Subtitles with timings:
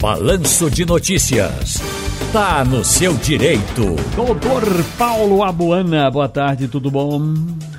[0.00, 1.76] Balanço de Notícias.
[2.32, 3.96] Tá no seu direito.
[4.16, 4.62] Doutor
[4.96, 7.20] Paulo Abuana, boa tarde, tudo bom?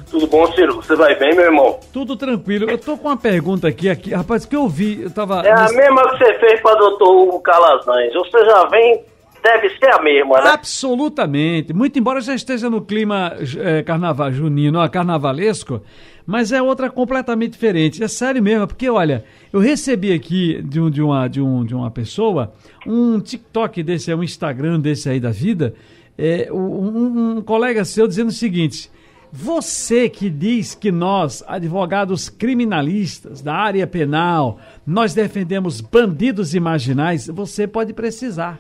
[0.08, 0.76] Tudo bom, Ciro?
[0.76, 1.80] Você vai bem, meu irmão?
[1.92, 2.70] Tudo tranquilo.
[2.70, 5.42] Eu tô com uma pergunta aqui, aqui rapaz, que eu vi, eu tava...
[5.42, 8.14] É a mesma que você fez para doutor Hugo Calazans.
[8.14, 9.02] Você já vem,
[9.44, 10.52] deve ser a mesma, né?
[10.52, 11.74] Absolutamente.
[11.74, 15.82] Muito embora já esteja no clima é, carnaval junino, ó, carnavalesco,
[16.26, 18.04] mas é outra completamente diferente.
[18.04, 21.76] É sério mesmo, porque olha, eu recebi aqui de, um, de, uma, de, um, de
[21.76, 22.54] uma pessoa
[22.86, 25.74] um TikTok desse, um Instagram desse aí da vida,
[26.18, 28.90] é, um, um colega seu dizendo o seguinte.
[29.34, 37.66] Você que diz que nós, advogados criminalistas da área penal, nós defendemos bandidos marginais, você
[37.66, 38.60] pode precisar.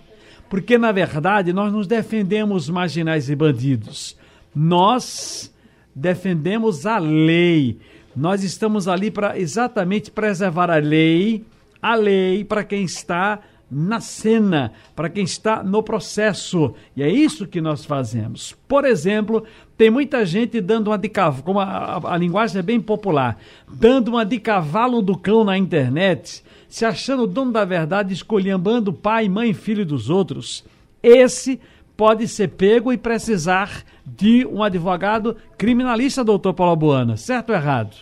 [0.50, 4.18] Porque, na verdade, nós não defendemos marginais e bandidos.
[4.55, 5.54] Nós
[5.95, 7.77] defendemos a lei.
[8.16, 11.45] Nós estamos ali para exatamente preservar a lei,
[11.82, 13.40] a lei para quem está
[13.72, 16.74] na cena, para quem está no processo.
[16.96, 18.54] E é isso que nós fazemos.
[18.68, 19.46] Por exemplo,
[19.77, 23.40] tem muita gente dando uma de cavalo, como a, a, a, linguagem é bem popular,
[23.71, 29.29] dando uma de cavalo do cão na internet, se achando dono da verdade, escolhendo pai,
[29.29, 30.66] mãe e filho dos outros.
[31.01, 31.60] Esse
[32.02, 37.16] pode ser pego e precisar de um advogado criminalista, doutor Paulo Buana.
[37.16, 37.96] Certo ou errado?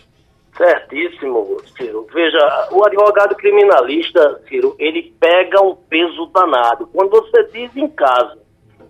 [0.55, 2.07] Certíssimo, Ciro.
[2.13, 6.87] Veja, o advogado criminalista, Ciro, ele pega um peso danado.
[6.93, 8.37] Quando você diz em casa,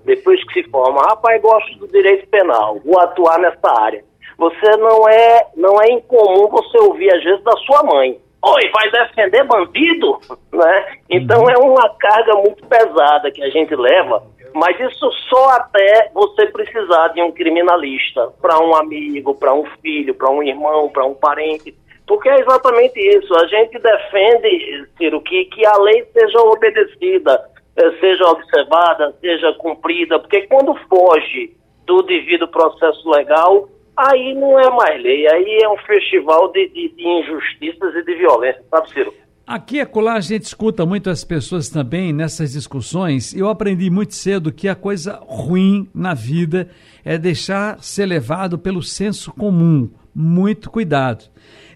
[0.06, 4.04] depois que se forma, rapaz, gosto do direito penal, vou atuar nessa área.
[4.38, 8.20] Você não é, não é incomum você ouvir às vezes da sua mãe.
[8.46, 10.20] Oi, vai defender bandido?
[10.52, 10.98] Né?
[11.10, 14.22] Então é uma carga muito pesada que a gente leva
[14.54, 20.14] mas isso só até você precisar de um criminalista, para um amigo, para um filho,
[20.16, 21.76] para um irmão, para um parente.
[22.08, 23.34] Porque é exatamente isso.
[23.36, 30.20] A gente defende, Ciro, que, que a lei seja obedecida, eh, seja observada, seja cumprida,
[30.20, 31.56] porque quando foge
[31.86, 36.90] do devido processo legal, aí não é mais lei, aí é um festival de, de,
[36.90, 39.14] de injustiças e de violência, sabe, Ciro?
[39.50, 43.34] Aqui e acolá a gente escuta muito as pessoas também nessas discussões.
[43.34, 46.70] Eu aprendi muito cedo que a coisa ruim na vida
[47.04, 49.90] é deixar ser levado pelo senso comum.
[50.14, 51.26] Muito cuidado.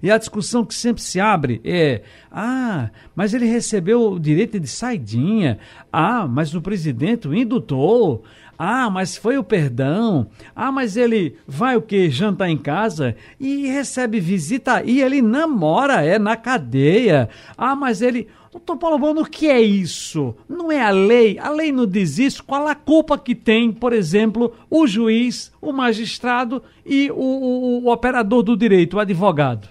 [0.04, 4.68] E a discussão que sempre se abre é: ah, mas ele recebeu o direito de
[4.68, 5.58] saidinha.
[5.92, 8.24] Ah, mas o presidente o indutou.
[8.58, 10.28] Ah, mas foi o perdão.
[10.56, 12.10] Ah, mas ele vai o que?
[12.10, 17.30] Jantar em casa e recebe visita e ele namora, é na cadeia.
[17.58, 18.28] Ah, mas ele.
[18.52, 20.36] Doutor Paulo Bono, o que é isso?
[20.48, 21.40] Não é a lei?
[21.40, 22.44] A lei não diz isso?
[22.44, 27.92] Qual a culpa que tem, por exemplo, o juiz, o magistrado e o, o, o
[27.92, 29.68] operador do direito, o advogado?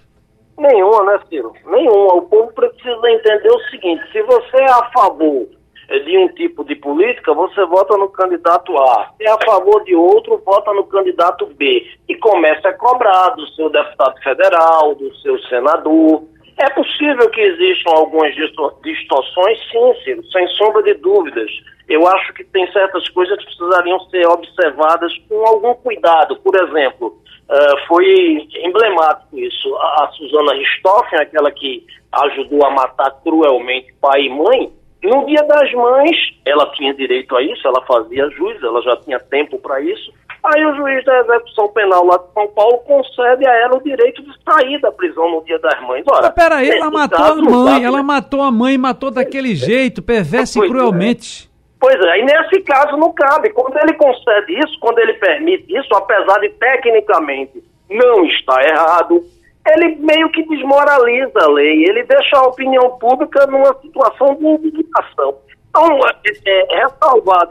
[0.59, 1.53] Nenhuma, né, Ciro?
[1.65, 2.15] Nenhuma.
[2.15, 5.47] O povo precisa entender o seguinte: se você é a favor
[5.89, 9.11] de um tipo de política, você vota no candidato A.
[9.17, 11.87] Se é a favor de outro, vota no candidato B.
[12.09, 16.25] E começa a cobrar do seu deputado federal, do seu senador.
[16.59, 21.51] É possível que existam algumas distorções, sim, Ciro, sem sombra de dúvidas.
[21.89, 26.37] Eu acho que tem certas coisas que precisariam ser observadas com algum cuidado.
[26.37, 27.19] Por exemplo,
[27.49, 29.75] uh, foi emblemático isso.
[29.77, 34.73] A, a Suzana Richthofen, aquela que ajudou a matar cruelmente pai e mãe,
[35.03, 39.19] no Dia das Mães, ela tinha direito a isso, ela fazia juiz, ela já tinha
[39.19, 40.13] tempo para isso.
[40.45, 44.23] Aí o juiz da execução penal lá de São Paulo concede a ela o direito
[44.23, 46.05] de sair da prisão no Dia das Mães.
[46.09, 48.03] Ora, Mas peraí, ela matou caso, a mãe, sabe, ela né?
[48.03, 50.69] matou a mãe, matou daquele jeito, perverso e é.
[50.69, 51.49] cruelmente.
[51.49, 51.53] É.
[51.79, 53.51] Pois é, e nesse caso não cabe.
[53.51, 59.25] Quando ele concede isso, quando ele permite isso, apesar de tecnicamente não estar errado,
[59.67, 65.37] ele meio que desmoraliza a lei, ele deixa a opinião pública numa situação de indignação.
[65.71, 67.51] Então, é, é ressalvado,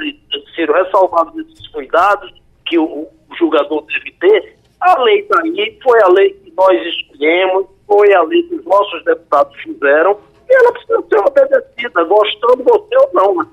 [0.53, 2.33] Ciro, ressalvado esses cuidados
[2.65, 6.81] que o, o julgador deve ter, a lei está aí, foi a lei que nós
[6.85, 10.17] escolhemos, foi a lei que os nossos deputados fizeram,
[10.49, 13.47] e ela precisa ser obedecida, gostando você ou não.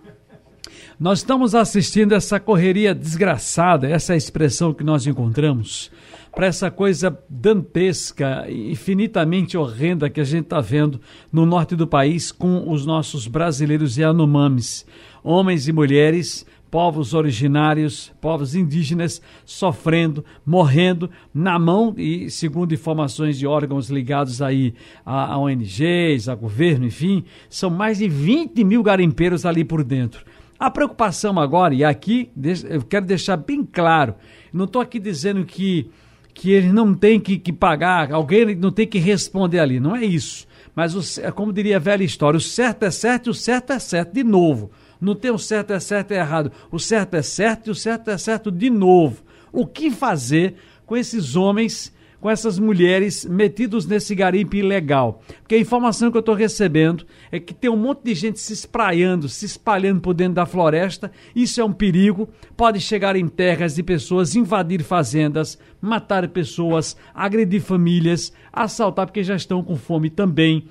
[0.99, 5.93] Nós estamos assistindo essa correria desgraçada, essa expressão que nós encontramos,
[6.35, 11.01] para essa coisa dantesca, infinitamente horrenda que a gente está vendo
[11.33, 14.85] no norte do país com os nossos brasileiros e anomames,
[15.23, 23.47] homens e mulheres povos originários, povos indígenas sofrendo, morrendo na mão e segundo informações de
[23.47, 24.75] órgãos ligados aí
[25.07, 30.25] a, a ONGs, a governo, enfim, são mais de 20 mil garimpeiros ali por dentro.
[30.59, 32.31] A preocupação agora, e aqui
[32.69, 34.15] eu quero deixar bem claro,
[34.53, 35.89] não estou aqui dizendo que,
[36.35, 40.05] que ele não tem que, que pagar, alguém não tem que responder ali, não é
[40.05, 40.49] isso.
[40.75, 43.79] mas o, como diria a velha história, o certo é certo e o certo é
[43.79, 44.71] certo de novo.
[45.01, 46.51] Não tem o certo é certo e é errado.
[46.73, 49.23] O certo é certo e o certo é certo de novo.
[49.53, 55.23] O que fazer com esses homens com essas mulheres metidos nesse garimpe ilegal.
[55.41, 58.53] Porque a informação que eu estou recebendo é que tem um monte de gente se
[58.53, 61.11] espraiando, se espalhando por dentro da floresta.
[61.35, 62.29] Isso é um perigo.
[62.57, 69.37] Pode chegar em terras de pessoas, invadir fazendas, matar pessoas, agredir famílias, assaltar porque já
[69.37, 70.67] estão com fome também.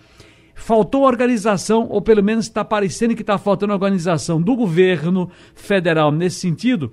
[0.53, 6.39] Faltou organização, ou pelo menos está parecendo que está faltando organização do governo federal nesse
[6.39, 6.91] sentido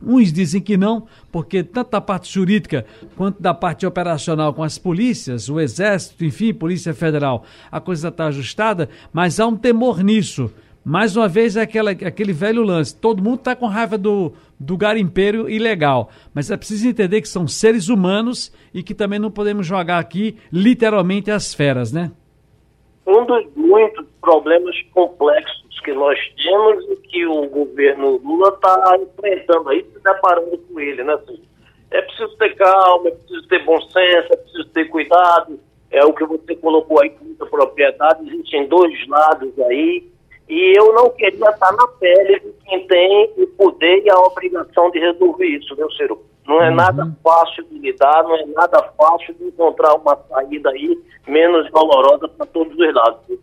[0.00, 2.84] Uns dizem que não, porque tanto da parte jurídica
[3.16, 8.26] quanto da parte operacional com as polícias, o Exército, enfim, Polícia Federal, a coisa está
[8.26, 10.52] ajustada, mas há um temor nisso.
[10.84, 12.94] Mais uma vez é aquela, aquele velho lance.
[12.94, 16.10] Todo mundo está com raiva do, do garimpeiro ilegal.
[16.32, 20.36] Mas é preciso entender que são seres humanos e que também não podemos jogar aqui
[20.52, 22.12] literalmente as feras, né?
[23.04, 25.55] Um dos muitos problemas complexos
[25.86, 31.04] que nós temos e que o governo Lula está enfrentando aí, se deparando com ele,
[31.04, 31.14] né?
[31.14, 31.40] Assim,
[31.92, 35.60] é preciso ter calma, é preciso ter bom senso, é preciso ter cuidado.
[35.92, 40.04] É o que você colocou aí com muita propriedade, existem dois lados aí.
[40.48, 44.90] E eu não queria estar na pele de quem tem o poder e a obrigação
[44.90, 46.20] de resolver isso, meu Ciro?
[46.46, 46.74] Não é uhum.
[46.74, 50.98] nada fácil de lidar, não é nada fácil de encontrar uma saída aí
[51.28, 53.38] menos dolorosa para todos os lados.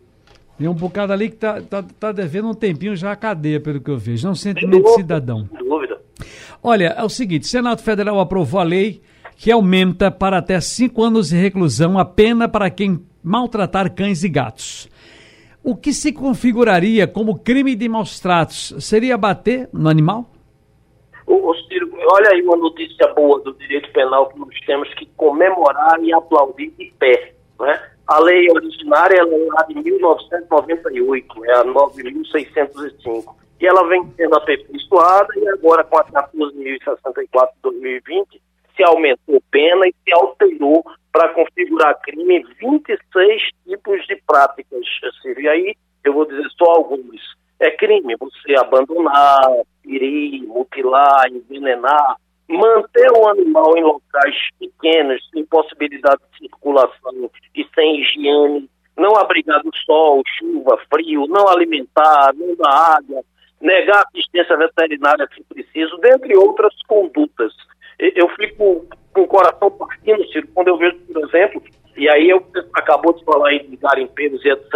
[0.58, 3.80] Tem um bocado ali que tá, tá, tá devendo um tempinho já a cadeia, pelo
[3.80, 4.26] que eu vejo.
[4.26, 5.48] Não sentimento de cidadão.
[5.50, 6.00] Sem dúvida.
[6.62, 9.02] Olha, é o seguinte: o Senado Federal aprovou a lei
[9.36, 14.28] que aumenta para até cinco anos de reclusão a pena para quem maltratar cães e
[14.28, 14.88] gatos.
[15.62, 20.30] O que se configuraria como crime de maus tratos seria bater no animal?
[21.26, 25.98] Ô, Ciro, olha aí uma notícia boa do direito penal que nós temos que comemorar
[26.02, 27.32] e aplaudir de pé.
[27.58, 27.80] Né?
[28.06, 33.34] A lei originária é lá de 1998, é a 9.605.
[33.60, 38.42] E ela vem sendo aperfeiçoada e agora com a 14.064 de 2020
[38.76, 44.84] se aumentou pena e se alterou para configurar crime 26 tipos de práticas.
[45.38, 47.20] E aí eu vou dizer só alguns.
[47.60, 49.38] É crime você abandonar,
[49.82, 52.16] ferir, mutilar, envenenar,
[52.48, 59.62] manter o animal em locais pequenos, sem possibilidade de circulação e sem higiene, não abrigar
[59.62, 63.22] do sol, chuva, frio, não alimentar, não dar água,
[63.60, 67.52] negar assistência veterinária se preciso, dentre outras condutas.
[67.98, 71.62] Eu fico com o coração partindo, Ciro, quando eu vejo, por exemplo,
[71.96, 72.44] e aí eu
[72.74, 74.74] acabou de falar aí de garimpeiros e etc.,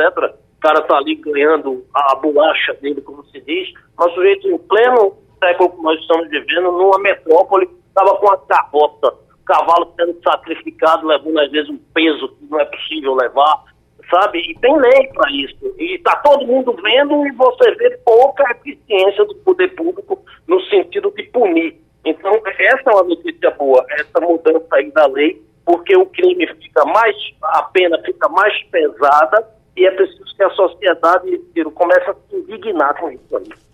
[0.57, 4.59] o cara está ali ganhando a bolacha dele, como se diz, mas o sujeito em
[4.59, 9.15] pleno século que nós estamos vivendo, numa metrópole, estava com uma carroça,
[9.47, 13.65] cavalo sendo sacrificado, levando às vezes um peso que não é possível levar,
[14.11, 14.39] sabe?
[14.41, 15.75] E tem lei para isso.
[15.79, 21.13] E está todo mundo vendo e você vê pouca eficiência do poder público no sentido
[21.17, 21.77] de punir.
[22.05, 26.85] Então, essa é uma notícia boa, essa mudança aí da lei, porque o crime fica
[26.87, 29.47] mais, a pena fica mais pesada
[29.77, 31.39] e é preciso que a sociedade
[31.75, 33.68] comece a se indignar com isso aí.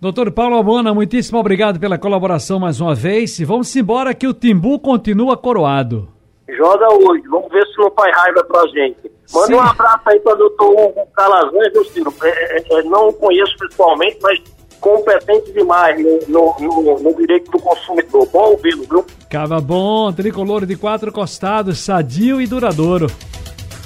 [0.00, 3.36] Doutor Paulo Albona, muitíssimo obrigado pela colaboração mais uma vez.
[3.40, 6.08] E vamos embora que o Timbu continua coroado.
[6.56, 9.10] Joga hoje, vamos ver se não faz raiva pra gente.
[9.34, 9.54] Manda Sim.
[9.54, 12.14] um abraço aí para o doutor Hugo Calazans, viu, Ciro?
[12.22, 14.40] É, é, é, não conheço pessoalmente, mas
[14.80, 18.26] competente demais no, no, no, direito do consumidor.
[18.32, 19.04] Bom ouvi-lo, viu?
[19.28, 23.08] Cava bom, tricolor de quatro costados, sadio e duradouro.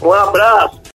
[0.03, 0.83] Um abraço.